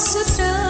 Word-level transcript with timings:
sister. 0.00 0.69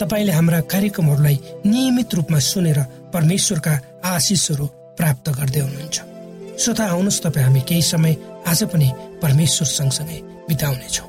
तपाईँले 0.00 0.32
हाम्रा 0.32 0.60
कार्यक्रमहरूलाई 0.72 1.36
नियमित 1.66 2.14
रूपमा 2.14 2.38
सुनेर 2.40 2.78
परमेश्वरका 3.12 3.72
आशिषहरू 4.00 4.66
प्राप्त 4.96 5.26
गर्दै 5.38 5.60
हुनुहुन्छ। 5.60 5.96
श्रोता 6.56 6.84
आउनुहोस् 6.88 7.22
तपाईँ 7.24 7.44
हामी 7.44 7.60
केही 7.68 7.82
समय 7.84 8.16
आज 8.48 8.60
पनि 8.72 8.88
परमेश्वर 9.22 9.66
सँगसँगै 9.68 10.18
बिताउनेछौँ। 10.48 11.08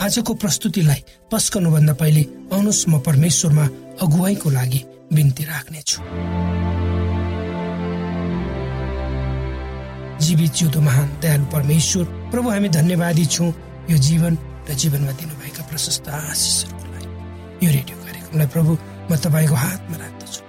आजको 0.00 0.32
प्रस्तुतिलाई 0.40 1.00
पस्कनुभन्दा 1.28 1.94
पहिले 2.00 2.22
आउनुहोस् 2.48 2.88
म 2.88 2.92
परमेश्वरमा 3.04 3.64
अगुवाईको 4.00 4.48
लागि 4.50 4.80
बिन्ती 5.12 5.42
राख्नेछु। 5.44 6.00
जीवित 10.24 10.52
जिउँदो 10.56 10.80
महान 10.80 11.08
दयालु 11.20 11.46
परमेश्वर 11.52 12.04
प्रभु 12.32 12.48
हामी 12.48 12.68
धन्यवादी 12.72 13.24
छौँ। 13.26 13.52
यो 13.90 13.96
जीवन 14.00 14.32
र 14.64 14.72
जीवनमा 14.80 15.12
दिनुभएका 15.12 15.62
प्रशस्त 15.68 16.08
आशिषहरूको 16.08 16.86
लागि। 16.92 17.08
यो 17.64 17.70
रेडियो 17.76 17.96
कार्यक्रमलाई 18.30 18.46
प्रभु 18.46 18.72
म 19.10 19.16
तपाईँको 19.16 19.54
हातमा 19.54 19.96
राख्दछु। 19.96 20.40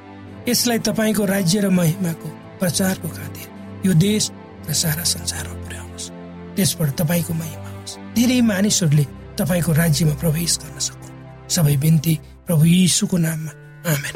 यसलाई 0.49 0.79
तपाईँको 0.79 1.25
राज्य 1.25 1.59
र 1.61 1.69
महिमाको 1.69 2.27
प्रचारको 2.59 3.07
खातिर 3.09 3.47
यो 3.85 3.93
देश 3.93 4.31
र 4.69 4.73
सारा 4.73 5.03
संसारमा 5.03 5.55
पुर्याउनुहोस्। 5.65 6.07
त्यसबाट 6.55 6.89
तपाईँको 7.01 7.33
महिमा 7.33 7.69
होस्। 7.73 7.97
धेरै 8.15 8.41
मानिसहरूले 8.41 9.05
तपाईँको 9.37 9.71
राज्यमा 9.73 10.15
प्रवेश 10.21 10.51
गर्न 10.61 10.77
सक्नु 10.77 11.09
सबै 11.49 11.75
बिन्ती 11.77 12.13
प्रभु 12.45 12.63
यीशुको 12.65 13.17
नाममा। 13.17 13.51
आमेन। 13.89 14.15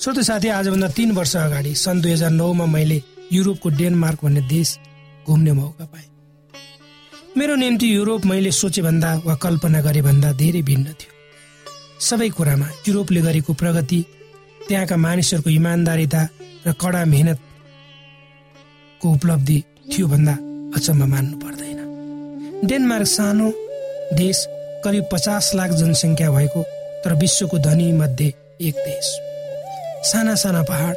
श्रोत 0.00 0.18
साथी 0.24 0.48
आजभन्दा 0.48 0.88
तिन 0.96 1.10
वर्ष 1.12 1.36
अगाडि 1.36 1.74
सन् 1.74 2.00
दुई 2.02 2.12
हजार 2.12 2.30
नौमा 2.30 2.66
मैले 2.66 3.02
युरोपको 3.32 3.68
डेनमार्क 3.76 4.24
भन्ने 4.24 4.40
देश 4.48 4.78
घुम्ने 5.28 5.52
मौका 5.52 5.84
पाएँ। 5.84 6.17
मेरो 7.38 7.54
निम्ति 7.54 7.86
युरोप 7.94 8.24
मैले 8.26 8.50
सोचे 8.50 8.82
भन्दा 8.82 9.22
वा 9.24 9.34
कल्पना 9.38 9.80
गरे 9.80 10.02
भन्दा 10.02 10.32
धेरै 10.42 10.62
भिन्न 10.68 10.92
थियो। 10.98 11.12
सबै 12.02 12.28
कुरामा 12.34 12.66
युरोपले 12.88 13.20
गरेको 13.22 13.52
प्रगति 13.54 14.00
त्यहाँका 14.66 14.96
मानिसहरूको 14.96 15.50
इमान्दारिता 15.50 16.22
र 16.66 16.72
कडा 16.82 17.04
मेहनतको 17.04 19.06
उपलब्धि 19.06 19.62
थियो 19.92 20.06
भन्दा 20.08 20.32
अचम्म 20.76 21.06
मान्नु 21.06 21.36
पर्दैन। 21.38 22.66
डेनमार्क 22.66 23.06
सानो 23.06 23.48
देश 24.18 24.44
करिब 24.84 25.04
पचास 25.12 25.54
लाख 25.54 25.70
जनसङ्ख्या 25.78 26.30
भएको 26.30 26.62
तर 27.06 27.14
विश्वको 27.22 27.58
धनी 27.62 27.92
मध्ये 28.02 28.34
एक 28.66 28.74
देश। 28.82 29.06
साना 30.10 30.34
साना 30.42 30.62
पहाड 30.66 30.96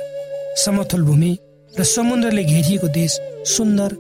समथल 0.58 1.02
भूमि 1.06 1.38
र 1.72 1.84
समुद्रले 1.86 2.44
घेरिएको 2.44 2.88
देश 3.00 3.20
सुन्दर 3.56 3.92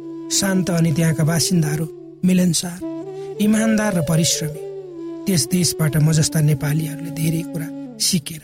शान्त 0.41 0.69
अनि 0.71 0.91
त्यहाँका 0.93 1.23
बासिन्दाहरू 1.23 2.00
मिलनसार 2.23 2.79
इमान्दार 3.41 3.91
र 3.97 4.01
परिश्रमी। 4.09 4.61
त्यस 5.25 5.43
देशबाट 5.51 5.97
म 5.97 6.11
जस्ता 6.11 6.39
नेपालीहरूले 6.41 7.11
धेरै 7.11 7.41
कुरा 7.51 7.67
सिकेर 7.99 8.41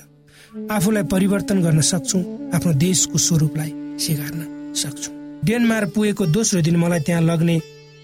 आफूलाई 0.72 1.04
परिवर्तन 1.14 1.58
गर्न 1.62 1.82
सक्छौँ 1.82 2.24
आफ्नो 2.56 2.72
देशको 2.86 3.18
स्वरूपलाई 3.18 3.72
स्वीकार्न 4.04 4.42
सक्छौँ। 4.74 5.14
डेनमार्क 5.46 5.90
पुगेको 5.96 6.26
दोस्रो 6.28 6.62
दिन 6.62 6.76
मलाई 6.78 7.00
त्यहाँ 7.06 7.22
लग्ने 7.22 7.56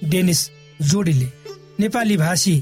डेनिस 0.03 0.41
जोडीले 0.81 1.29
नेपाली 1.79 2.17
भाषी 2.17 2.55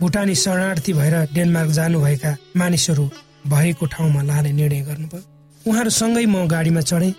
भुटानी 0.00 0.34
शरणार्थी 0.34 0.92
भएर 0.92 1.14
डेनमार्क 1.34 1.70
जानुभएका 1.70 2.36
मानिसहरू 2.56 3.04
भएको 3.46 3.86
ठाउँमा 3.86 4.22
लाने 4.22 4.52
निर्णय 4.52 4.80
गर्नुभयो। 4.88 5.22
उहाँहरूसँगै 5.66 6.26
म 6.26 6.46
गाडीमा 6.46 6.80
चढेँ 6.80 7.14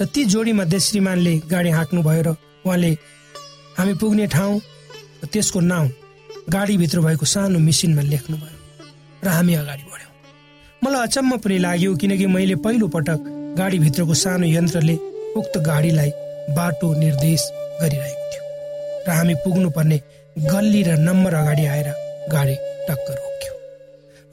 र 0.00 0.04
ती 0.04 0.24
जोडी 0.32 0.52
मध्ये 0.52 0.80
श्रीमानले 0.80 1.34
गाडी 1.50 1.70
हाँक्नुभयो 1.70 2.22
र 2.22 2.30
उहाँले 2.64 2.90
हामी 3.78 3.94
पुग्ने 4.00 4.26
ठाउँ 4.34 4.60
त्यसको 5.32 5.60
नाउँ 5.60 5.88
गाडीभित्र 6.54 7.00
भएको 7.00 7.26
सानो 7.26 7.58
मेसिनमा 7.58 8.02
लेख्नुभयो 8.02 8.58
र 9.24 9.28
हामी 9.28 9.54
अगाडि 9.54 9.84
बढ्यौँ। 9.90 10.12
मलाई 10.84 11.02
अचम्म 11.06 11.36
पनि 11.42 11.58
लाग्यो 11.58 11.94
किनकि 12.00 12.26
मैले 12.26 12.56
पहिलो 12.64 12.86
पटक 12.94 13.20
गाडीभित्रको 13.58 14.14
सानो 14.14 14.46
यन्त्रले 14.46 14.94
उक्त 15.40 15.54
गाडीलाई 15.66 16.10
बाटो 16.56 16.88
निर्देश 16.98 17.42
गरिरहेको 17.82 18.24
थियो 18.30 18.42
र 19.06 19.10
हामी 19.18 19.34
पुग्नुपर्ने 19.44 19.98
गल्ली 20.52 20.82
र 20.82 20.90
नम्बर 21.08 21.34
अगाडि 21.34 21.64
आएर 21.66 21.88
गाडी 22.30 22.54
टक्क 22.88 23.06
रोक्यो। 23.10 23.52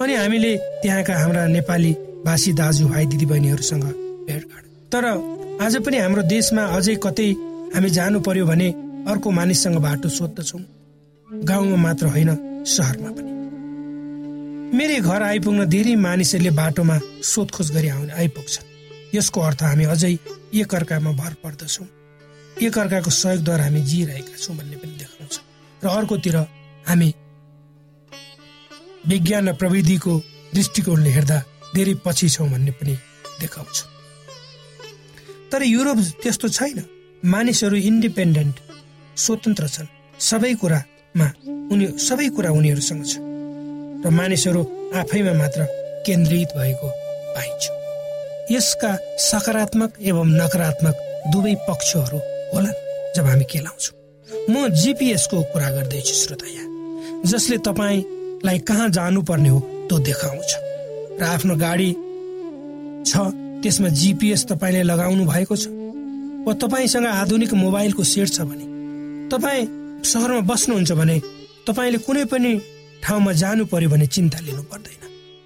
अनि 0.04 0.14
हामीले 0.16 0.52
त्यहाँका 0.82 1.14
हाम्रा 1.18 1.46
नेपाली 1.48 1.92
भाषी 2.26 2.52
दाजुभाइ 2.54 3.06
दिदीबहिनीहरूसँग 3.12 3.84
भेटघाट। 4.28 4.64
तर 4.94 5.04
आज 5.66 5.74
पनि 5.86 5.98
हाम्रो 5.98 6.22
देशमा 6.30 6.64
अझै 6.78 6.96
कतै 7.06 7.30
हामी 7.74 7.90
जानु 7.90 8.20
पर्यो 8.20 8.46
भने 8.46 8.70
अर्को 9.08 9.32
मानिससँग 9.32 9.78
बाटो 9.78 10.10
सोध्दछौँ। 10.10 10.62
गाउँमा 11.30 11.76
मात्र 11.76 12.06
होइन 12.06 12.30
सहरमा 12.66 13.12
पनि। 13.12 13.32
मेरै 14.78 15.00
घर 15.00 15.22
आइपुग्न 15.22 15.66
धेरै 15.66 15.96
मानिसहरूले 15.96 16.52
बाटोमा 16.52 17.00
सोधखोज 17.24 17.72
गरी 17.72 17.90
आउने 17.90 18.14
आइपुग्छन्। 18.14 18.66
यसको 19.16 19.42
अर्थ 19.42 19.64
हामी 19.64 19.86
अझै 19.86 20.14
एकअर्कामा 20.54 21.12
भर 21.12 21.34
पर्दछौँ। 21.44 21.88
एकअर्काको 22.62 23.10
सहयोगद्वारा 23.10 23.64
हामी 23.64 23.82
जिइरहेका 23.82 24.38
छौँ 24.38 24.56
भन्ने 24.58 24.78
पनि 24.78 24.94
देखाउँछ। 25.02 25.34
र 25.84 25.88
अर्कोतिर 25.88 26.36
हामी 26.88 27.14
विज्ञान 29.08 29.50
र 29.50 29.54
प्रविधिको 29.54 30.14
दृष्टिकोणले 30.54 31.10
हेर्दा 31.10 31.38
धेरै 31.76 31.94
पछि 32.06 32.30
छौँ 32.30 32.50
भन्ने 32.50 32.72
पनि 32.72 32.94
देखाउँछ। 33.42 33.78
तर 35.52 35.64
युरोप 35.66 35.98
त्यस्तो 36.24 36.48
छैन। 36.50 36.86
मानिसहरू 37.26 37.76
इन्डिपेन्डेन्ट 37.76 38.56
स्वतन्त्र 39.24 39.68
छन्। 39.68 39.88
सबै 40.20 40.54
कुरामा 40.62 41.28
उनी 41.72 41.86
सबै 42.08 42.28
कुरा 42.36 42.50
उनीहरूसँग 42.60 43.04
छ। 43.06 43.14
र 44.04 44.10
मानिसहरू 44.10 44.62
आफैमा 44.98 45.34
मात्र 45.42 45.62
केन्द्रित 46.06 46.50
भएको 46.58 46.88
पाइन्छ। 47.36 47.64
यसका 48.52 48.92
सकारात्मक 49.22 49.92
एवं 50.02 50.28
नकारात्मक 50.42 50.96
दुवै 51.34 51.56
पक्षहरू 51.68 52.20
होला 52.54 52.72
जब 53.16 53.26
हामी 53.26 53.46
केलाउँछौँ। 53.52 53.96
म 54.50 54.68
जिपिएसको 54.74 55.38
कुरा 55.54 55.70
गर्दैछु 55.72 56.16
श्रोता 56.16 56.48
यहाँ 56.48 56.70
जसले 57.26 57.58
तपाईँलाई 57.68 58.60
कहाँ 58.68 58.90
जानुपर्ने 58.90 59.50
हो 59.50 59.60
त्यो 59.88 59.98
देखाउँछ। 60.10 60.52
र 61.20 61.24
आफ्नो 61.24 61.56
गाडी 61.56 61.90
छ 63.06 63.14
त्यसमा 63.62 63.90
जिपिएस 64.02 64.46
तपाईँले 64.50 64.84
लगाउनु 64.84 65.24
भएको 65.26 65.56
छ। 65.56 65.70
वा 66.46 66.54
तपाईँसँग 66.58 67.06
आधुनिक 67.06 67.54
मोबाइलको 67.54 68.04
सेट 68.04 68.28
छ 68.34 68.42
भने 68.50 68.66
तपाईँ 69.32 69.68
सहरमा 70.04 70.42
बस्नुहुन्छ 70.52 70.92
भने 70.92 71.16
तपाईँले 71.68 71.98
कुनै 71.98 72.26
पनि 72.26 72.52
ठाउँमा 73.04 73.32
जानु 73.34 73.66
पर्यो 73.66 73.90
भने 73.90 74.08
चिन्ता 74.08 74.40
लिनु 74.40 74.64
पर्दैन 74.64 75.02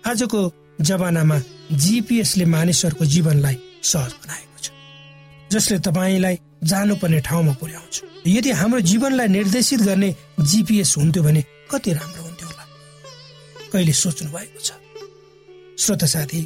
आजको 0.09 0.39
जमानामा 0.81 1.37
जिपिएसले 1.71 2.45
मानिसहरूको 2.45 3.05
जीवनलाई 3.05 3.57
सहज 3.83 4.11
बनाएको 4.21 4.57
छ। 4.63 4.67
जसले 5.51 5.77
तपाईँलाई 5.79 6.35
जानुपर्ने 6.63 7.19
ठाउँमा 7.21 7.53
पुर्याउँछ। 7.61 7.95
यदि 8.27 8.51
हाम्रो 8.51 8.79
जीवनलाई 8.81 9.27
निर्देशित 9.27 9.81
गर्ने 9.81 10.09
जिपिएस 10.41 10.95
हुन्थ्यो 10.97 11.23
भने 11.23 11.41
कति 11.71 11.93
राम्रो 11.93 12.23
हुन्थ्यो 12.23 12.47
होला। 12.49 12.65
कहिले 13.71 13.93
सोच्नु 13.93 14.29
भएको 14.31 14.59
छ? 14.59 14.71
श्रोत 15.79 16.03
साथी 16.03 16.41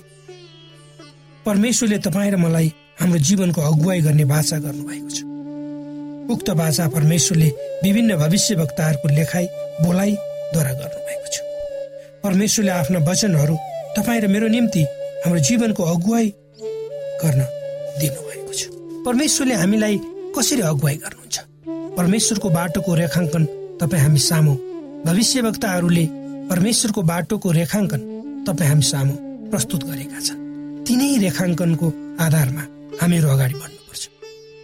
परमेश्वरले 1.46 1.98
तपाईँ 1.98 2.32
र 2.32 2.38
मलाई 2.38 2.68
हाम्रो 3.00 3.20
जीवनको 3.20 3.62
अगुवाई 3.62 4.02
गर्ने 4.02 4.26
भाषा 4.26 4.58
गर्नुभएको 4.60 5.10
छ। 5.10 5.39
उक्त 6.30 6.50
भाषा 6.62 6.88
परमेश्वरले 6.96 7.50
विभिन्न 7.84 8.16
भविष्य 8.18 8.56
वक्ताहरूको 8.56 9.08
लेखाइ 9.08 9.46
बोलाइद्वारा 9.84 10.72
गर्नुभएको 10.80 11.28
छ। 11.34 11.38
परमेश्वरले 12.24 12.72
आफ्ना 12.72 13.00
वचनहरू 13.10 13.56
तपाईँ 13.98 14.22
र 14.22 14.28
मेरो 14.28 14.48
निम्ति 14.48 14.84
हाम्रो 15.26 15.40
जीवनको 15.48 15.84
अगुवाई 15.84 16.28
गर्न 17.24 17.42
दिनुभएको 18.00 18.54
छ। 18.54 18.62
परमेश्वरले 19.06 19.56
हामीलाई 19.62 19.98
कसरी 20.38 20.62
अगुवाई 20.62 20.96
गर्नुहुन्छ? 21.04 21.38
परमेश्वरको 21.98 22.50
बाटोको 22.50 22.92
रेखाङ्कन 23.02 23.44
तपाईँ 23.82 24.02
हामी 24.04 24.20
सामु। 24.30 24.54
भविष्य 25.06 25.42
वक्ताहरूले 25.42 26.06
परमेश्वरको 26.52 27.02
बाटोको 27.12 27.52
रेखाङ्कन 27.52 28.02
तपाईँ 28.48 28.70
हामी 28.70 28.86
सामु 28.92 29.14
प्रस्तुत 29.52 29.82
गरेका 29.90 30.20
छन्। 30.28 30.40
तिनै 30.86 31.10
रेखाङ्कनको 31.26 31.88
आधारमा 32.22 32.64
हामीहरू 33.02 33.28
अगाडि 33.36 33.56
बढ्नुपर्छ। 33.62 34.04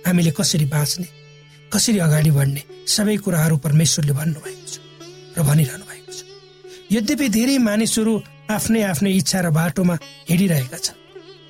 हामीले 0.05 0.31
कसरी 0.38 0.65
बाँच्ने 0.69 1.07
कसरी 1.74 2.00
अगाडि 2.00 2.31
बढ्ने? 2.31 2.62
सबै 2.88 3.15
कुराहरू 3.17 3.55
परमेश्वरले 3.65 4.13
भन्नुभएको 4.19 4.67
छ 4.72 4.75
र 5.38 5.39
भनिरहनु 5.43 5.86
भएको 5.86 6.12
छ। 6.17 6.19
यद्यपि 6.91 7.27
धेरै 7.29 7.57
मानिसहरू 7.57 8.13
आफ्नै 8.50 8.81
आफ्नै 8.91 9.12
इच्छा 9.19 9.39
र 9.41 9.50
बाटोमा 9.50 9.95
हिँडिरहेका 10.29 10.77
छन्। 10.77 10.98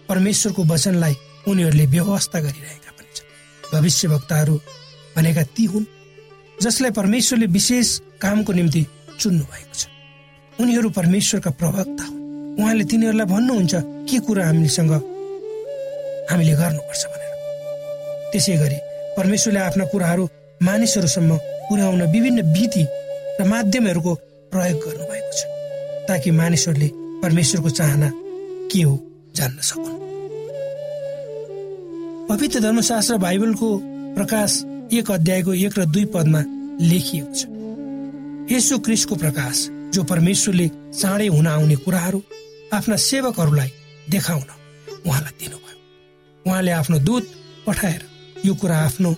परमेश्वरको 0.09 0.61
वचनलाई 0.63 1.15
उनीहरूले 1.47 1.85
व्यवस्था 1.85 2.37
गरिरहेका 2.39 2.91
पनि 2.97 3.11
छन्। 3.15 3.27
भविष्य 3.73 4.07
वक्ताहरू 4.07 4.55
भनेका 5.15 5.43
ती 5.55 5.65
हुन् 5.65 5.85
जसलाई 6.63 6.91
परमेश्वरले 6.91 7.47
विशेष 7.57 7.87
कामको 8.21 8.51
निम्ति 8.53 8.81
चुन्नु 9.19 9.43
भएको 9.43 9.75
छ। 9.75 9.81
उनीहरू 10.59 10.89
परमेश्वरका 10.89 11.51
प्रवक्ता 11.59 12.03
हुन्। 12.03 12.23
उहाँले 12.59 12.83
तिनीहरूलाई 12.83 13.27
भन्नुहुन्छ 13.27 13.73
के 14.09 14.17
कुरा 14.25 14.43
हामीसँग 14.45 14.91
हामीले 16.31 16.53
गर्नुपर्छ? 16.55 17.03
भनेर। 17.11 17.33
त्यसै 18.31 18.55
गरी 18.57 18.77
परमेश्वरले 19.17 19.59
आफ्ना 19.59 19.85
कुराहरू 19.91 20.23
मानिसहरूसम्म 20.61 21.37
पुर्याउन 21.67 22.01
विभिन्न 22.11 22.41
विधि 22.53 22.83
र 23.39 23.43
माध्यमहरूको 23.47 24.13
प्रयोग 24.51 24.79
गर्नुभएको 24.85 25.31
छ 25.37 25.41
ताकि 26.07 26.31
मानिसहरूले 26.31 26.89
परमेश्वरको 27.23 27.69
चाहना 27.69 28.09
के 28.71 28.81
हो 28.81 28.95
जान्न 29.35 29.57
सकुन्। 29.69 29.95
पवित्र 32.29 32.59
धर्मशास्त्र 32.59 33.17
बाइबलको 33.17 33.69
प्रकाश 34.15 34.51
एक 34.93 35.11
अध्यायको 35.11 35.53
एक 35.65 35.79
र 35.79 35.85
दुई 35.85 36.05
पदमा 36.13 36.41
लेखिएको 36.81 37.33
छ। 37.33 37.41
यसो 38.51 38.79
क्रिस्टको 38.79 39.15
प्रकाश 39.15 39.67
जो 39.93 40.03
परमेश्वरले 40.03 40.67
चाँडै 40.91 41.27
हुन 41.27 41.47
आउने 41.47 41.75
कुराहरू 41.85 42.21
आफ्ना 42.73 42.95
सेवकहरूलाई 42.95 43.71
देखाउन 44.11 44.49
उहाँलाई 45.07 45.33
दिनुभयो। 45.39 45.77
उहाँले 46.45 46.71
आफ्नो 46.71 46.97
दूत 46.99 47.23
पठाएर 47.67 48.01
यो 48.45 48.53
कुरा 48.61 48.77
आफ्नो 48.87 49.11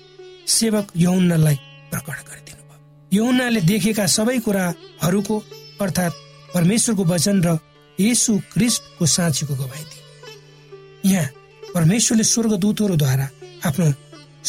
सेवक 0.48 0.86
यौन्नलाई 0.96 1.57
प्रकट 1.91 2.19
गरिदिनु 2.27 2.63
भयो। 2.69 2.79
यौन्नाले 3.12 3.62
देखेका 3.72 4.05
सबै 4.17 4.38
कुराहरूको 4.46 5.36
अर्थात् 5.84 6.19
परमेश्वरको 6.53 7.03
वचन 7.13 7.38
र 7.46 7.57
यसु 8.00 8.34
क्रिस्टको 8.53 9.05
साँचीको 9.05 9.53
गवाई 9.55 9.84
दिए। 9.89 11.12
यहाँ 11.12 11.27
परमेश्वरले 11.74 12.24
स्वर्गदूतहरूद्वारा 12.34 13.27
आफ्नो 13.67 13.88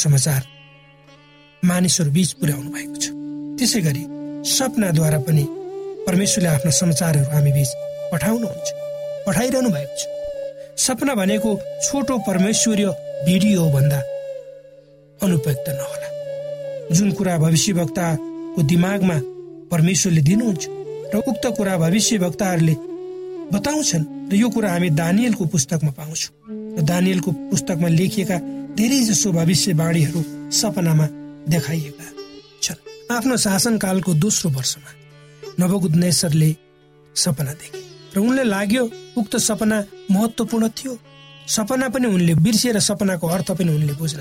समाचार 0.03 0.41
मानिसहरू 1.63 2.11
बीच 2.17 2.31
पुर्याउनु 2.41 2.71
भएको 2.71 2.97
छ। 3.03 3.07
त्यसै 3.59 3.81
गरी 3.87 4.03
सपनाद्वारा 4.47 5.19
पनि 5.27 5.45
परमेश्वरले 6.07 6.49
आफ्ना 6.49 6.71
समाचारहरू 6.83 7.31
हामी 7.35 7.53
बीच 7.57 7.71
पठाउनुहुन्छ 8.13 8.69
पठाइरहनु 9.27 9.71
भएको 9.77 9.95
छ। 9.99 10.03
सपना 10.85 11.15
भनेको 11.21 11.51
छोटो 11.87 12.19
परमेश्वरीय 12.29 12.89
भिडियो 13.27 13.65
भन्दा 13.75 13.99
अनुपयुक्त 15.23 15.69
नहोला। 15.69 16.09
जुन 16.95 17.11
कुरा 17.13 17.37
भविष्य 17.39 17.73
वक्ताको 17.73 18.63
दिमागमा 18.63 19.17
परमेश्वरले 19.71 20.23
दिनुहुन्छ 20.29 20.65
र 21.15 21.17
उक्त 21.31 21.45
कुरा 21.57 21.77
भविष्य 21.79 22.19
वक्ताहरूले 22.19 22.75
बताउँछन् 23.53 24.05
र 24.31 24.35
यो 24.35 24.49
कुरा 24.51 24.71
हामी 24.73 24.91
दानियलको 25.01 25.45
पुस्तकमा 25.47 25.91
पाउँछौँ। 25.99 26.33
र 26.79 26.83
दानियलको 26.83 27.31
पुस्तकमा 27.51 27.89
लेखिएका 27.89 28.39
धेरै 28.77 29.01
जसो 29.09 29.33
भविष्यवाणीहरू 29.33 30.21
सपनामा 30.53 31.07
देखाइएका 31.49 32.07
छन्। 32.63 32.79
आफ्नो 33.17 33.37
शासनकालको 33.37 34.15
दोस्रो 34.15 34.51
वर्षमा 34.51 34.91
नवगुदनेश्वरले 35.61 36.51
सपना 37.17 37.53
देखे 37.53 37.81
र 38.15 38.17
उनले 38.21 38.45
लाग्यो 38.45 38.85
उक्त 39.19 39.37
सपना 39.37 39.77
महत्वपूर्ण 40.11 40.69
थियो। 40.69 40.93
सपना 41.49 41.89
पनि 41.89 42.07
उनले 42.07 42.35
बिर्सिएर 42.45 42.79
सपनाको 42.81 43.27
अर्थ 43.27 43.49
पनि 43.59 43.71
उनले 43.75 43.93
बुझ्न 44.01 44.21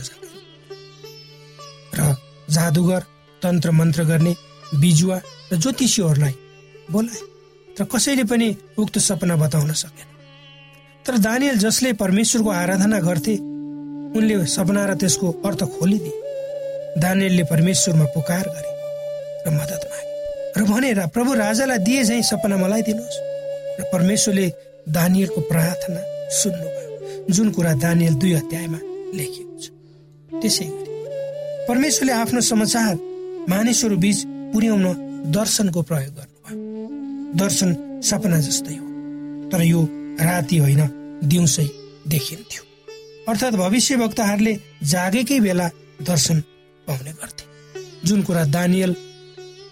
जादुगर 2.58 3.02
तन्त्र 3.42 3.72
मन्त्र 3.80 4.04
गर्ने 4.12 4.34
बिजुवा 4.82 5.18
र 5.52 5.58
ज्योतिषीहरूलाई 5.64 6.36
बोलाए 6.92 7.22
र 7.78 7.84
कसैले 7.86 8.24
पनि 8.26 8.48
उक्त 8.82 8.98
सपना 9.00 9.36
बताउन 9.38 9.72
सकेन। 9.84 10.08
तर 11.06 11.18
दानियल 11.24 11.58
जसले 11.60 11.94
परमेश्वरको 12.02 12.50
आराधना 12.62 13.00
गर्थे 13.00 13.36
उनले 14.18 14.36
सपना 14.50 14.86
र 14.86 14.94
त्यसको 15.02 15.28
अर्थ 15.46 15.62
खोलिदिए। 15.78 16.16
दानियलले 16.98 17.44
परमेश्वरमा 17.52 18.06
पुकार 18.16 18.46
गरे 18.56 18.72
र 19.46 19.48
मद्दत 19.54 19.84
मागे 19.92 20.06
र 20.58 20.62
भनेर 20.72 21.00
प्रभु 21.14 21.34
राजालाई 21.38 21.80
दिए 21.86 22.04
झै 22.04 22.22
सपना 22.32 22.58
मलाई 22.58 22.82
दिनुहोस्। 22.90 23.18
र 23.80 23.82
परमेश्वरले 23.94 24.48
दानियलको 24.98 25.42
प्रार्थना 25.52 26.02
सुन्नुभयो 26.42 27.34
जुन 27.36 27.48
कुरा 27.56 27.74
दानियल 27.86 28.14
दुई 28.22 28.34
अध्यायमा 28.42 28.80
लेखिएको 29.14 29.56
छ। 29.62 29.66
त्यसै 30.42 30.68
परमेश्वरले 31.68 32.14
आफ्नो 32.14 32.42
समाचार 32.42 32.94
मानिसहरू 33.50 33.96
बीच 34.00 34.20
पुर्याउन 34.54 34.86
दर्शनको 35.36 35.82
प्रयोग 35.84 36.14
गर्नुभयो। 36.16 37.34
दर्शन 37.36 37.70
सपना 38.02 38.40
जस्तै 38.40 38.76
हो 38.76 38.86
तर 39.52 39.62
यो 39.64 39.82
राति 40.22 40.58
होइन 40.58 40.82
दिउँसै 41.24 41.68
देखिन्थ्यो। 42.08 42.64
अर्थात् 43.28 43.56
भविष्य 43.56 43.96
वक्ताहरूले 43.96 44.54
जागेकै 44.84 45.40
बेला 45.40 45.68
दर्शन 46.08 46.40
पाउने 46.88 47.12
गर्थे। 47.12 47.44
जुन 48.08 48.22
कुरा 48.24 48.44
दानियल 48.48 48.96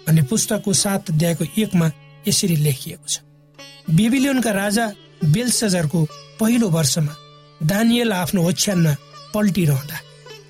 भन्ने 0.08 0.22
पुस्तकको 0.30 0.74
सात 0.74 1.10
अध्यायको 1.12 1.46
एकमा 1.58 1.88
यसरी 2.28 2.56
लेखिएको 2.58 3.08
छ। 3.08 3.20
बेबिलियनका 3.96 4.52
राजा 4.52 4.86
बेलसजरको 5.24 6.04
पहिलो 6.40 6.70
वर्षमा 6.70 7.14
दानियल 7.64 8.12
आफ्नो 8.14 8.48
ओछ्यानमा 8.50 8.94
पल्टिरहँदा 9.34 9.98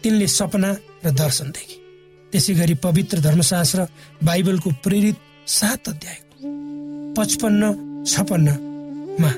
तिनले 0.03 0.27
सपना 0.27 0.73
र 1.05 1.11
दर्शन 1.13 1.47
देखे। 1.55 1.77
त्यसै 2.33 2.53
गरी 2.53 2.75
पवित्र 2.83 3.19
धर्मशास्त्र 3.21 3.87
बाइबलको 4.23 4.69
प्रेरित 4.83 5.17
सात 5.47 5.89
अध्यायको 5.89 6.25
पचपन्न 7.17 7.63
छपन्नमा 8.05 9.31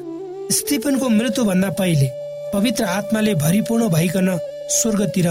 स्टिफनको 0.50 1.10
मृत्युभन्दा 1.10 1.70
पहिले 1.80 2.08
पवित्र 2.54 2.84
आत्माले 2.88 3.34
भरिपूर्ण 3.36 3.88
भइकन 3.90 4.30
स्वर्गतिर 4.72 5.28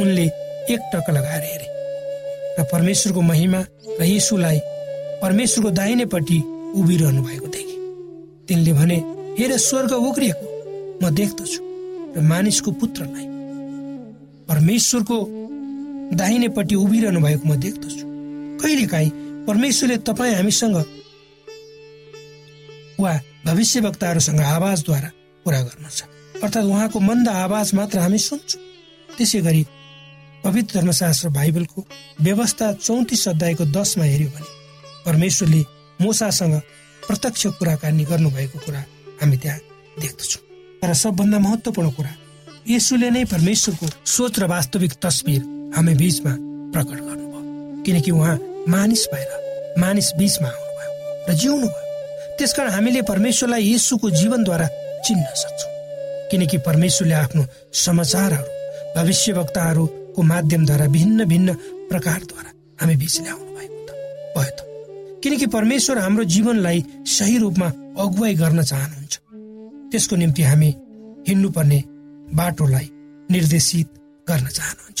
उनले 0.00 0.24
एक 0.72 0.80
टक 0.92 1.10
लगाएर 1.10 1.42
हेरे। 1.42 1.68
र 2.58 2.64
परमेश्वरको 2.72 3.20
महिमा 3.22 3.60
र 4.00 4.04
यीशुलाई 4.04 4.58
परमेश्वरको 5.22 5.70
दाहिनेपट्टि 5.70 6.38
उभिरहनु 6.76 7.22
भएको 7.22 7.46
देखे। 7.46 7.76
तिनले 8.48 8.72
भने 8.72 8.96
हेर 9.38 9.56
स्वर्ग 9.58 9.92
उक्रिएको 9.92 10.46
म 11.02 11.10
देख्दछु 11.10 11.60
र 12.16 12.20
मानिसको 12.22 12.70
पुत्रलाई। 12.80 13.26
परमेश्वरको 14.48 15.16
दाहिनेपट्टि 16.14 16.74
उभिरहनु 16.74 17.20
भएको 17.20 17.44
म 17.48 17.54
देख्दछु। 17.60 18.04
कहिलेकाहीँ 18.62 19.10
परमेश्वरले 19.46 19.96
तपाईँ 20.08 20.34
हामीसँग 20.34 20.76
वा 23.00 23.12
भविष्य 23.46 23.80
वक्ताहरूसँग 23.80 24.40
आवाजद्वारा 24.40 25.10
कुरा 25.44 25.60
गर्नुहुन्छ 25.60 26.00
अर्थात् 26.42 26.66
उहाँको 26.66 26.98
मन्द 27.00 27.28
आवाज 27.28 27.74
मात्र 27.74 27.98
हामी 27.98 28.18
सुन्छौँ। 28.18 28.60
त्यसै 29.16 29.40
गरी 29.40 29.62
पवित्र 30.44 30.78
धर्मशास्त्र 30.78 31.28
बाइबलको 31.28 31.80
व्यवस्था 32.20 32.72
चौतिस 32.72 33.28
अध्यायको 33.28 33.64
दसमा 33.72 34.04
हेऱ्यो 34.04 34.28
भने 34.28 34.48
परमेश्वरले 35.06 35.60
मोसासँग 36.00 36.54
प्रत्यक्ष 37.02 37.46
कुराकानी 37.58 38.04
गर्नुभएको 38.04 38.58
कुरा 38.64 38.80
हामी 39.20 39.36
त्यहाँ 39.36 39.58
देख्दछौँ। 40.00 40.42
तर 40.80 40.92
सबभन्दा 40.94 41.38
महत्त्वपूर्ण 41.38 41.90
कुरा 41.90 42.12
यसुले 42.68 43.10
नै 43.10 43.24
परमेश्वरको 43.24 43.86
सोच 44.06 44.38
र 44.38 44.44
वास्तविक 44.48 44.92
तस्बिर 45.02 45.40
हामी 45.76 45.94
बीचमा 45.94 46.32
प्रकट 46.72 46.98
गर्नुभयो। 47.06 47.82
किनकि 47.84 48.10
उहाँ 48.10 48.36
मानिस 48.68 49.06
भएर 49.12 49.30
मानिस 49.78 50.12
बीचमा 50.18 50.48
आउनुभयो 50.48 51.26
र 51.28 51.34
जिउनु 51.34 51.66
भयो 51.66 52.36
त्यसकारण 52.38 52.70
हामीले 52.70 53.02
परमेश्वरलाई 53.02 53.72
यसुको 53.74 54.10
जीवनद्वारा 54.10 54.66
चिन्न 55.06 55.26
सक्छौँ। 55.42 55.72
किनकि 56.30 56.58
परमेश्वरले 56.58 57.14
आफ्नो 57.14 57.42
समाचारहरू 57.84 58.48
भविष्य 58.96 59.32
वक्ताहरूको 59.32 60.22
माध्यमद्वारा 60.22 60.86
भिन्न 60.86 61.24
भिन्न 61.24 61.54
प्रकारद्वारा 61.90 62.50
हामी 62.80 62.96
बिच 62.96 63.20
ल्याउनु 63.20 63.50
भएको 63.56 63.80
त 63.86 63.90
भयो 64.36 64.50
त। 64.56 64.60
किनकि 65.22 65.46
परमेश्वर 65.46 65.98
हाम्रो 65.98 66.24
जीवनलाई 66.24 66.84
सही 67.06 67.38
रूपमा 67.38 67.68
अगुवाई 68.02 68.34
गर्न 68.34 68.62
चाहनुहुन्छ। 68.62 69.14
त्यसको 69.90 70.16
निम्ति 70.16 70.42
हामी 70.42 70.70
हिँड्नुपर्ने 71.28 71.82
बाटोलाई 72.34 72.88
निर्देशित 73.30 73.88
गर्न 74.28 74.46
चाहनुहुन्छ। 74.48 75.00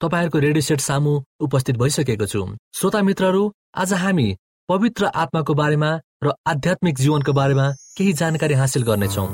तपाईँहरूको 0.00 0.38
रेडियो 0.38 0.60
सेट 0.60 0.80
सामु 0.80 1.12
उपस्थित 1.40 1.76
भइसकेको 1.80 2.26
छु। 2.28 2.40
श्रोता 2.76 3.00
मित्रहरू 3.02 3.42
आज 3.74 3.92
हामी 3.94 4.26
पवित्र 4.68 5.06
आत्माको 5.16 5.54
बारेमा 5.54 5.90
र 6.24 6.32
आध्यात्मिक 6.46 6.98
जीवनको 6.98 7.32
बारेमा 7.32 7.66
केही 7.96 8.12
जानकारी 8.12 8.54
हासिल 8.54 8.82
गर्नेछौ। 8.84 9.24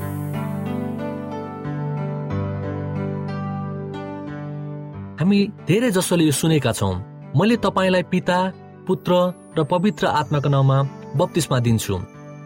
हामी 5.18 5.40
धेरै 5.66 5.90
जसोले 5.90 6.24
यो 6.24 6.32
सुनेका 6.32 6.72
छौँ। 6.72 6.94
मैले 7.34 7.56
तपाईँलाई 7.58 8.02
पिता 8.14 8.38
पुत्र 8.86 9.12
र 9.58 9.64
पवित्र 9.66 10.14
आत्माको 10.14 10.48
नाउँमा 10.48 10.78
बत्तिसमा 11.18 11.58
दिन्छु। 11.58 12.00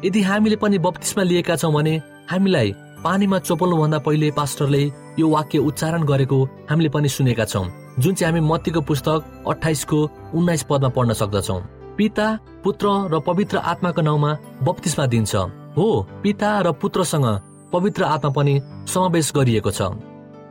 यदि 0.05 0.21
हामीले 0.23 0.57
पनि 0.57 0.79
बत्तिसमा 0.81 1.23
लिएका 1.23 1.57
छौँ 1.61 1.73
भने 1.73 1.97
हामीलाई 2.33 2.73
पानीमा 3.05 3.39
चोपल्नुभन्दा 3.39 3.99
पहिले 4.01 4.31
पास्टरले 4.33 4.85
यो 5.21 5.27
वाक्य 5.29 5.59
उच्चारण 5.69 6.03
गरेको 6.09 6.45
हामीले 6.71 6.89
पनि 6.89 7.09
सुनेका 7.13 7.45
छौँ। 7.45 7.69
जुन 7.99 8.15
चाहिँ 8.15 8.33
हामी 8.33 8.41
मत्तीको 8.49 8.81
पुस्तक 8.81 9.45
अठाइसको 9.49 9.99
उन्नाइस 10.35 10.63
पदमा 10.69 10.89
पढ्न 10.89 11.13
सक्दछौ। 11.13 11.59
पिता 11.97 12.27
पुत्र 12.65 12.87
र 13.13 13.21
पवित्र 13.21 13.57
आत्माको 13.57 14.03
नाउँमा 14.03 14.31
बत्तिसमा 14.63 15.07
दिन्छ। 15.07 15.35
हो 15.77 15.87
पिता 16.23 16.51
र 16.61 16.73
पुत्रसँग 16.73 17.27
पवित्र 17.73 18.05
आत्मा 18.05 18.31
पनि 18.33 18.61
समावेश 18.85 19.33
गरिएको 19.37 19.71
छ। 19.71 19.81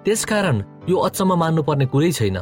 त्यसकारण 0.06 0.64
यो 0.90 0.98
अचम्म 0.98 1.34
मान्नुपर्ने 1.34 1.86
कुरै 1.86 2.12
छैन। 2.12 2.38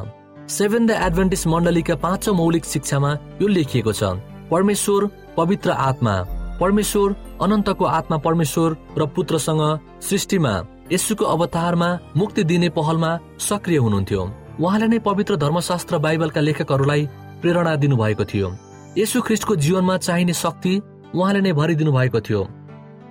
सेभेन 0.48 0.88
द 0.88 0.92
एडभेन्टिस 0.92 1.48
मण्डलीका 1.48 1.96
पाँचौँ 1.96 2.36
मौलिक 2.36 2.66
शिक्षामा 2.66 3.12
यो 3.42 3.48
लेखिएको 3.48 3.92
छ। 3.92 4.04
परमेश्वर 4.52 5.02
पवित्र 5.38 5.72
आत्मा। 5.72 6.16
परमेश्वर 6.60 7.16
अनन्तको 7.42 7.86
आत्मा 7.86 8.18
परमेश्वर 8.18 8.70
र 8.98 9.06
पुत्रसँग 9.16 9.64
सृष्टिमा 10.00 10.54
यसुको 10.92 11.26
अवतारमा 11.26 11.90
मुक्ति 12.18 12.44
दिने 12.44 12.70
पहलमा 12.70 13.12
सक्रिय 13.40 13.78
हुनुहुन्थ्यो। 13.78 14.24
उहाँले 14.60 14.88
नै 14.88 15.00
पवित्र 15.00 15.36
धर्मशास्त्र 15.36 15.98
बाइबलका 15.98 16.42
लेखकहरूलाई 16.42 17.08
प्रेरणा 17.42 17.76
दिनुभएको 17.76 18.26
थियो। 18.26 18.50
यसु 18.98 19.22
ख्रिस्टको 19.22 19.56
जीवनमा 19.56 19.98
चाहिने 19.98 20.34
शक्ति 20.34 20.74
उहाँले 21.16 21.42
नै 21.42 21.54
भरिदिनु 21.54 21.92
भएको 21.92 22.20
थियो। 22.22 22.42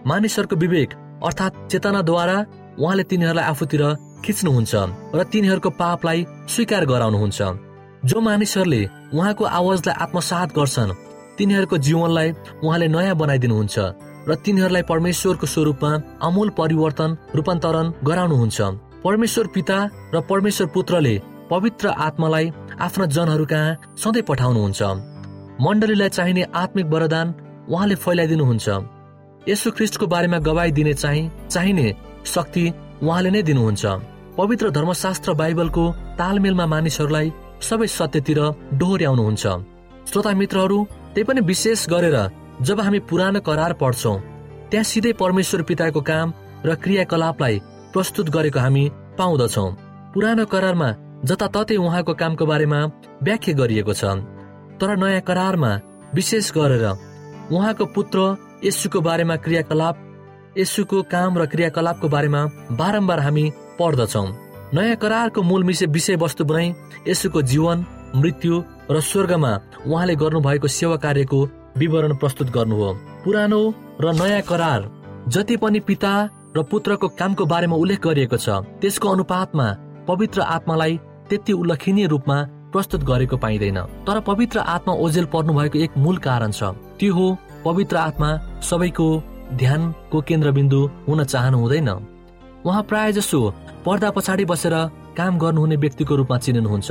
मानिसहरूको 0.07 0.57
विवेक 0.57 0.91
अर्थात् 1.27 1.59
चेतनाद्वारा 1.71 2.37
उहाँले 2.79 3.05
तिनीहरूलाई 3.11 3.45
आफूतिर 3.45 3.83
खिच्नुहुन्छ 4.25 4.75
र 5.15 5.23
तिनीहरूको 5.33 5.71
पापलाई 5.83 6.27
स्वीकार 6.49 6.85
गराउनुहुन्छ। 6.87 7.41
जो 8.05 8.21
मानिसहरूले 8.21 8.83
उहाँको 9.15 9.45
आवाजलाई 9.59 9.95
आत्मसात 10.05 10.49
गर्छन् 10.59 10.97
तिनीहरूको 11.39 11.77
जीवनलाई 11.87 12.29
उहाँले 12.63 12.89
नयाँ 12.89 13.17
बनाइदिनुहुन्छ 13.19 13.77
र 14.29 14.35
तिनीहरूलाई 14.45 14.83
परमेश्वरको 14.87 15.47
स्वरूपमा 15.47 15.91
अमूल 16.23 16.49
परिवर्तन 16.59 17.11
रूपान्तरण 17.35 17.93
गराउनुहुन्छ। 18.07 18.61
परमेश्वर 19.05 19.47
पिता 19.55 19.79
र 20.15 20.21
परमेश्वर 20.31 20.67
पुत्रले 20.75 21.15
पवित्र 21.53 21.89
आत्मालाई 22.01 22.51
आफ्ना 22.81 23.07
जनहरू 23.07 23.45
कहाँ 23.47 23.97
सधैँ 24.03 24.23
पठाउनुहुन्छ। 24.29 24.83
मण्डलीलाई 25.61 26.09
चाहिने 26.09 26.43
आत्मिक 26.57 26.87
वरदान 26.89 27.35
उहाँले 27.69 27.95
फैलाइदिनुहुन्छ। 27.95 28.69
यसो 29.49 29.71
ख्रिस्टको 29.77 30.07
बारेमा 30.07 30.39
गवाई 30.49 30.71
दिने 30.73 30.95
चाहिँ 30.95 31.31
चाहिने 31.51 31.87
शक्ति 32.25 32.65
उहाँले 33.03 33.31
नै 33.31 33.43
दिनुहुन्छ। 33.43 33.85
पवित्र 34.39 34.71
धर्मशास्त्र 34.71 35.35
बाइबलको 35.35 35.85
तालमेलमा 36.19 36.67
मानिसहरूलाई 36.73 37.33
सबै 37.69 37.87
सत्यतिर 37.99 38.41
डोहोर्याउनुहुन्छ 38.81 39.45
श्रोता 40.09 40.33
मित्रहरू 40.41 40.79
त्यही 41.13 41.25
पनि 41.29 41.41
विशेष 41.53 41.87
गरेर 41.93 42.17
जब 42.65 42.81
हामी 42.81 42.99
पुरानो 43.13 43.41
करार 43.45 43.73
पढ्छौँ 43.77 44.17
त्यहाँ 44.71 44.89
सिधै 44.89 45.13
परमेश्वर 45.21 45.69
पिताको 45.69 46.01
काम 46.11 46.33
र 46.65 46.81
क्रियाकलापलाई 46.83 47.61
प्रस्तुत 47.93 48.37
गरेको 48.37 48.59
हामी 48.59 48.91
पाउँदछौ। 49.19 49.71
पुरानो 50.15 50.45
करारमा 50.49 50.91
जताततै 51.25 51.77
उहाँको 51.77 52.15
कामको 52.15 52.45
बारेमा 52.47 52.79
व्याख्या 53.23 53.55
गरिएको 53.55 53.95
छ। 53.95 54.05
तर 54.79 54.97
नयाँ 54.97 55.21
करारमा 55.23 55.71
विशेष 56.15 56.51
गरेर 56.53 56.85
उहाँको 57.51 57.85
पुत्र 57.95 58.19
यसुको 58.65 59.01
बारेमा 59.01 59.37
क्रियाकलाप 59.45 59.97
यसुको 60.59 61.03
काम 61.13 61.39
र 61.39 61.47
क्रियाकलापको 61.47 62.09
बारेमा 62.09 62.41
बारम्बार 62.79 63.21
हामी 63.21 63.45
पढ्दछौ। 63.79 64.25
नयाँ 64.75 64.97
करारको 64.97 65.43
मूल 65.43 65.65
विषय 65.65 65.87
विषयवस्तु 65.89 66.45
बनाइ 66.45 66.75
यसुको 67.09 67.43
जीवन 67.43 67.85
मृत्यु 68.17 68.63
र 68.91 69.01
स्वर्गमा 69.03 69.53
उहाँले 69.87 70.15
गर्नुभएको 70.17 70.69
सेवा 70.69 70.97
कार्यको 70.97 71.39
विवरण 71.79 72.17
प्रस्तुत 72.17 72.51
गर्नु 72.51 72.77
हो। 72.77 72.93
पुरानो 73.25 73.63
र 74.01 74.13
नयाँ 74.13 74.43
करार 74.43 74.91
जति 75.29 75.57
पनि 75.57 75.81
पिता 75.81 76.13
र 76.57 76.63
पुत्रको 76.71 77.09
कामको 77.15 77.47
बारेमा 77.47 77.77
उल्लेख 77.77 78.01
गरिएको 78.03 78.37
छ 78.37 78.49
त्यसको 78.83 79.09
अनुपातमा 79.09 79.67
पवित्र 80.09 80.41
आत्मालाई 80.51 80.99
त्यति 81.33 81.53
उल्लेखनीय 81.53 82.07
रूपमा 82.13 82.37
प्रस्तुत 82.73 83.03
गरेको 83.09 83.37
पाइँदैन। 83.37 83.79
तर 84.05 84.21
पवित्र 84.21 84.59
आत्मा 84.69 84.93
ओझेल 84.95 85.27
पर्नु 85.33 85.53
भएको 85.53 85.79
एक 85.79 85.97
मूल 85.97 86.17
कारण 86.21 86.51
छ। 86.53 86.77
त्यो 87.01 87.15
हो 87.15 87.27
पवित्र 87.65 87.97
आत्मा 87.97 88.29
सबैको 88.61 89.07
ध्यानको 89.57 90.21
केन्द्रबिन्दु 90.29 90.81
हुन 91.09 91.25
चाहनु 91.25 91.59
हुँदैन। 91.59 91.89
उहाँ 92.69 92.83
प्राय 92.85 93.13
जसो 93.13 93.41
पर्दा 93.87 94.11
पछाडि 94.13 94.45
बसेर 94.45 94.75
काम 95.17 95.39
गर्नुहुने 95.39 95.77
व्यक्तिको 95.77 96.17
रूपमा 96.17 96.39
चिनिनुहुन्छ। 96.39 96.91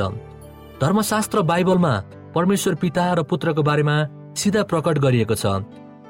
धर्मशास्त्र 0.82 1.42
बाइबलमा 1.42 1.94
परमेश्वर 2.36 2.76
पिता 2.82 3.14
र 3.14 3.24
पुत्रको 3.24 3.62
बारेमा 3.62 3.96
सिधा 4.34 4.64
प्रकट 4.64 4.98
गरिएको 4.98 5.36
छ। 5.36 5.46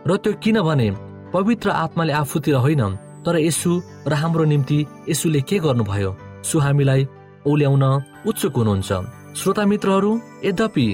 र 0.07 0.17
त्यो 0.17 0.33
किनभने 0.39 0.87
पवित्र 1.35 1.69
आत्माले 1.69 2.13
आफूतिर 2.13 2.55
होइन 2.55 2.83
तर 3.27 3.35
यसु 3.39 3.71
र 4.07 4.13
हाम्रो 4.13 4.43
निम्ति 4.45 4.79
यसुले 5.09 5.41
के 5.43 5.59
गर्नुभयो? 5.59 6.11
सु 6.43 6.59
हामीलाई 6.59 7.07
ओल्याउन 7.47 7.83
उत्सुक 8.27 8.55
हुनुहुन्छ। 8.55 8.91
श्रोता 9.33 9.65
मित्रहरू 9.65 10.11
यद्यपि 10.45 10.87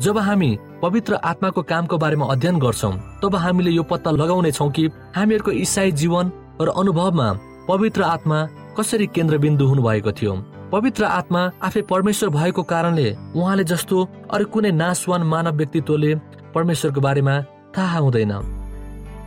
जब 0.00 0.18
हामी 0.18 0.50
पवित्र 0.82 1.14
आत्माको 1.24 1.62
कामको 1.62 1.98
बारेमा 1.98 2.26
अध्ययन 2.32 2.58
गर्छौँ 2.58 2.92
तब 3.22 3.34
हामीले 3.36 3.70
यो 3.70 3.82
पत्ता 3.82 4.10
लगाउने 4.10 4.50
छौँ 4.52 4.70
कि 4.70 4.88
हामीहरूको 5.16 5.50
इसाई 5.62 5.92
जीवन 6.00 6.32
र 6.60 6.68
अनुभवमा 6.74 7.28
पवित्र 7.68 8.02
आत्मा 8.04 8.38
कसरी 8.78 9.06
केन्द्रबिन्दु 9.06 9.64
हुनुभएको 9.66 10.12
थियो। 10.12 10.34
पवित्र 10.72 11.04
आत्मा 11.04 11.40
आफै 11.62 11.82
परमेश्वर 11.84 12.28
भएको 12.30 12.62
कारणले 12.62 13.08
उहाँले 13.36 13.64
जस्तो 13.64 13.96
अरू 14.32 14.44
कुनै 14.52 14.70
नासवान 14.72 15.22
मानव 15.22 15.56
व्यक्तित्वले 15.56 16.14
परमेश्वरको 16.54 17.00
बारेमा 17.00 17.34
थाहा 17.76 17.98
हुँदैन। 17.98 18.32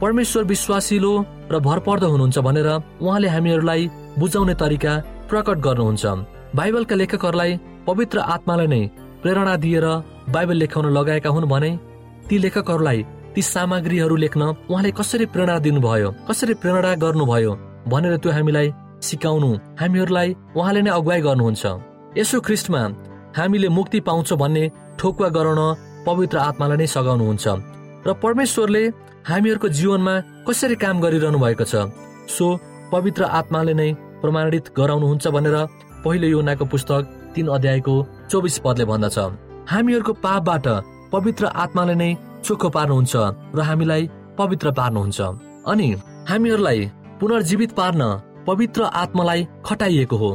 परमेश्वर 0.02 0.44
विश्वासिलो 0.44 1.14
र 1.52 1.60
भरपर्दो 1.60 2.08
हुनुहुन्छ 2.10 2.38
भनेर 2.40 2.70
उहाँले 3.02 3.28
हामीहरूलाई 3.28 3.90
बुझाउने 4.20 4.54
तरिका 4.56 4.94
प्रकट 5.30 5.58
गर्नुहुन्छ। 5.66 6.06
बाइबलका 6.56 6.96
लेखकहरूलाई 6.96 7.52
पवित्र 7.88 8.18
आत्माले 8.36 8.68
नै 8.68 8.82
प्रेरणा 9.22 9.56
दिएर 9.64 9.86
बाइबल 10.34 10.58
लेखाउन 10.64 10.86
लगाएका 10.98 11.30
हुन् 11.36 11.50
भने 11.54 11.72
ती 12.30 12.38
लेखकहरूलाई 12.44 13.00
ती 13.36 13.42
सामग्रीहरू 13.44 14.16
लेख्न 14.24 14.42
उहाँले 14.70 14.92
कसरी 15.00 15.26
प्रेरणा 15.34 15.58
दिनुभयो 15.66 16.10
कसरी 16.30 16.54
प्रेरणा 16.62 16.94
गर्नुभयो 17.04 17.54
भनेर 17.92 18.18
त्यो 18.24 18.32
हामीलाई 18.38 18.68
सिकाउनु 19.08 19.50
हामीहरूलाई 19.82 20.30
उहाँले 20.58 20.82
नै 20.82 20.92
अगुवाई 20.98 21.22
गर्नुहुन्छ। 21.28 21.64
यसो 22.18 22.38
ख्रिस्टमा 22.48 22.82
हामीले 23.38 23.70
मुक्ति 23.78 24.00
पाउँछौँ 24.08 24.38
भन्ने 24.42 24.64
ठोकुवा 25.00 25.30
गराउन 25.38 25.62
पवित्र 26.08 26.38
आत्मालाई 26.50 26.78
नै 26.78 26.88
सघाउनुहुन्छ। 26.96 27.46
र 28.08 28.10
परमेश्वरले 28.24 28.84
हामीहरूको 29.30 29.68
जीवनमा 29.78 30.14
कसरी 30.48 30.76
काम 30.84 30.96
गरिरहनु 31.04 31.38
भएको 31.44 31.66
छ 31.72 31.76
सो 32.36 32.46
पवित्र 32.94 33.24
आत्माले 33.40 33.74
नै 33.74 33.90
प्रमाणित 34.22 34.66
गराउनुहुन्छ 34.78 35.26
भनेर 35.36 35.58
पहिलो 36.06 36.28
योनाको 36.28 36.66
पुस्तक 36.70 37.34
तीन 37.36 37.48
अध्यायको 37.50 37.94
चौबिस 38.30 38.58
पदले 38.66 38.86
भन्दछ। 38.86 39.18
हामीहरूको 39.66 40.14
पापबाट 40.22 40.68
पवित्र 41.12 41.46
आत्माले 41.64 41.96
नै 41.96 42.10
चोखो 42.46 42.70
पार्नुहुन्छ 42.70 43.14
र 43.56 43.60
हामीलाई 43.66 44.10
पवित्र 44.38 44.72
पार्नुहुन्छ। 44.78 45.20
अनि 45.66 45.88
हामीहरूलाई 46.30 46.80
पुनर्जीवित 47.20 47.72
पार्न 47.74 48.02
पवित्र 48.48 48.82
आत्मालाई 49.02 49.48
खटाइएको 49.66 50.18
हो। 50.18 50.32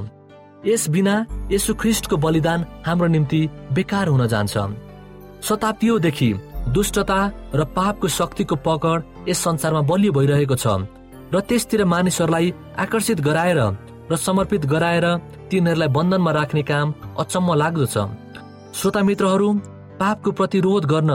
यस 0.67 0.89
बिना 0.91 1.15
यसु 1.53 1.75
ख्रिस्टको 1.75 2.17
बलिदान 2.17 2.67
हाम्रो 2.87 3.09
निम्ति 3.15 3.41
बेकार 3.73 4.09
हुन 4.09 4.27
जान्छ। 4.27 4.55
शताब्दीदेखि 5.47 6.31
दुष्टता 6.75 7.21
र 7.55 7.65
पापको 7.77 8.09
शक्तिको 8.09 8.57
पकड 8.67 9.29
यस 9.29 9.39
संसारमा 9.39 9.83
बलियो 9.87 10.13
भइरहेको 10.13 10.57
छ। 10.57 10.67
र 11.31 11.41
त्यसतिर 11.47 11.85
मानिसहरूलाई 11.87 12.53
आकर्षित 12.79 13.21
गराएर 13.23 13.61
र 14.11 14.16
समर्पित 14.16 14.66
गराएर 14.66 15.07
तिनीहरूलाई 15.51 15.88
बन्धनमा 15.88 16.31
राख्ने 16.33 16.62
काम 16.62 16.94
अचम्म 17.18 17.55
लाग्दो 17.55 17.87
छ। 17.87 17.96
श्रोता 18.75 19.01
मित्रहरू 19.03 19.49
पापको 20.01 20.31
प्रतिरोध 20.33 20.85
गर्न 20.85 21.12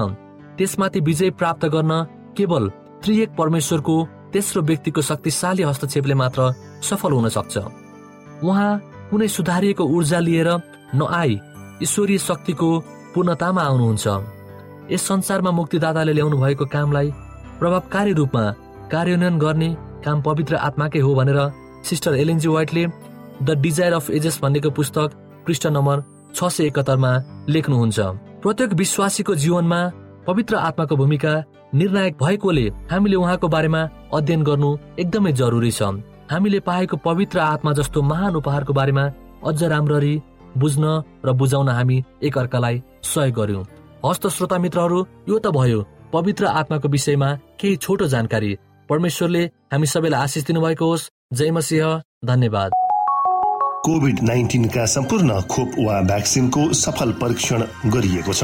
त्यसमाथि 0.58 1.00
विजय 1.00 1.30
प्राप्त 1.40 1.66
गर्न 1.76 1.92
केवल 2.38 2.64
त्रिएक 3.04 3.36
परमेश्वरको 3.38 3.96
तेस्रो 4.34 4.62
व्यक्तिको 4.62 5.02
शक्तिशाली 5.02 5.64
हस्तक्षेपले 5.64 6.16
मात्र 6.16 6.42
सफल 6.84 7.12
हुन 7.12 7.28
सक्छ। 7.30 7.56
उहाँ 8.44 8.72
कुनै 9.10 9.28
सुधारिएको 9.28 9.84
ऊर्जा 9.96 10.20
लिएर 10.20 10.50
नआई 10.96 11.40
ईश्वरीय 11.84 12.18
शक्तिको 12.20 12.70
पूर्णतामा 13.16 13.62
आउनुहुन्छ। 13.62 14.08
यस 14.92 15.08
संसारमा 15.08 15.52
मुक्तिदाताले 15.52 16.14
ल्याउनु 16.14 16.38
भएको 16.38 16.66
कामलाई 16.74 17.12
प्रभावकारी 17.60 18.14
रूपमा 18.14 18.44
कार्यान्वयन 18.92 19.38
गर्ने 19.40 19.70
काम 20.06 20.22
पवित्र 20.22 20.56
आत्माकै 20.68 21.00
हो 21.00 21.12
भनेर 21.16 21.40
सिस्टर 21.86 22.16
एलएनजी 22.16 22.48
वाइटले 22.50 22.86
द 23.42 23.58
डिजायर 23.62 23.94
अफ 23.94 24.10
एजेस 24.12 24.40
भन्नेको 24.42 24.70
पुस्तक 24.72 25.10
पृष्ठ 25.46 25.68
नम्बर 25.68 26.04
छ 26.36 26.48
सय 26.50 26.66
एकहत्तरमा 26.66 27.12
लेख्नुहुन्छ। 27.50 28.00
प्रत्येक 28.44 28.74
विश्वासीको 28.76 29.36
जीवनमा 29.36 29.82
पवित्र 30.28 30.56
आत्माको 30.58 30.96
भूमिका 30.96 31.34
निर्णायक 31.74 32.18
भएकोले 32.22 32.66
हामीले 32.92 33.16
उहाँको 33.16 33.48
बारेमा 33.48 33.82
अध्ययन 34.14 34.44
गर्नु 34.44 34.70
एकदमै 35.00 35.32
जरुरी 35.32 35.72
छ। 35.72 35.82
हामीले 36.32 36.60
पाएको 36.60 36.98
पवित्र 37.06 37.40
आत्मा 37.40 37.74
जस्तो 37.74 38.02
महान 38.02 38.36
उपहारको 38.36 38.74
बारेमा 38.74 39.04
अझ 39.46 39.64
राम्ररी 39.64 40.14
बुझ्न 40.58 41.02
र 41.26 41.34
बुझाउन 41.34 41.70
हामी 41.70 41.98
एकअर्कालाई 42.24 42.82
सहयोग 43.04 43.36
गर्यौं। 43.36 43.64
हस्त 44.06 44.28
श्रोता 44.28 44.58
मित्रहरू 44.58 45.06
यो 45.30 45.40
त 45.40 45.54
भयो। 45.54 45.82
पवित्र 46.14 46.46
आत्माको 46.60 46.88
विषयमा 46.90 47.30
केही 47.60 47.76
छोटो 47.78 48.08
जानकारी। 48.08 48.58
परमेश्वरले 48.90 49.44
हामी 49.74 49.88
सबैलाई 49.88 50.22
आशिष 50.22 50.44
दिनुभएको 50.46 50.86
होस्। 50.86 51.10
जय 51.34 51.52
मसिंह 51.52 52.02
धन्यवाद। 52.26 52.72
कोभिड 53.86 54.20
नाइन्टिनका 54.24 54.86
सम्पूर्ण 54.86 55.42
खोप 55.42 55.72
वा 55.80 56.02
भ्याक्सिनको 56.02 56.74
सफल 56.74 57.12
परीक्षण 57.12 57.64
गरिएको 57.86 58.34
छ। 58.34 58.44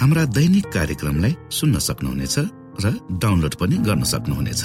हाम्रा 0.00 0.24
दैनिक 0.32 0.66
कार्यक्रमलाई 0.72 1.32
सुन्न 1.52 1.78
सक्नुहुनेछ 1.78 2.36
र 2.80 2.86
डाउनलोड 3.20 3.54
पनि 3.60 3.76
गर्न 3.84 4.02
सक्नुहुनेछ। 4.08 4.62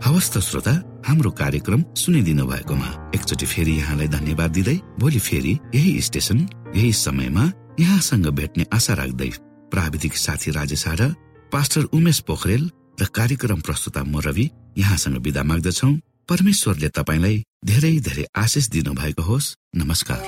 हवस् 0.00 0.32
त 0.32 0.40
श्रोता 0.40 0.72
हाम्रो 1.04 1.30
कार्यक्रम 1.36 1.80
सुनिदिनु 1.92 2.44
भएकोमा 2.48 2.88
एकचोटि 3.12 3.46
फेरि 3.52 3.72
यहाँलाई 3.76 4.08
धन्यवाद 4.08 4.50
दिँदै 4.50 4.76
भोलि 4.96 5.20
फेरि 5.28 5.52
यही 5.76 6.00
स्टेशन 6.00 6.38
यही 6.72 6.92
समयमा 7.04 7.44
यहाँसँग 7.80 8.26
भेट्ने 8.32 8.64
आशा 8.72 8.94
राख्दै 8.96 9.30
प्राविधिक 9.72 10.16
साथी 10.16 10.50
राजेश 10.56 10.84
र 11.00 11.12
पास्टर 11.52 11.92
उमेश 11.92 12.18
पोखरेल 12.24 12.64
र 12.96 13.04
कार्यक्रम 13.12 13.60
प्रस्तुता 13.60 14.02
म 14.08 14.24
रवि 14.24 14.46
यहाँसँग 14.80 15.20
विदा 15.20 15.42
माग्दछौ। 15.52 15.90
परमेश्वरले 16.24 16.88
तपाईँलाई 16.96 17.36
धेरै 17.60 17.94
धेरै 18.08 18.24
आशिष 18.36 18.64
दिनु 18.72 18.92
भएको 18.96 19.22
होस्। 19.22 19.54
नमस्कार। 19.76 20.20